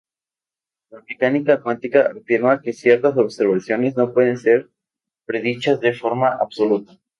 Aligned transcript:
La 0.89 1.03
mecánica 1.07 1.61
cuántica 1.61 2.11
afirma 2.19 2.59
que 2.59 2.73
ciertas 2.73 3.15
observaciones 3.17 3.95
no 3.95 4.15
pueden 4.15 4.39
ser 4.39 4.71
predichas 5.27 5.79
de 5.79 5.93
forma 5.93 6.29
absoluta. 6.41 6.97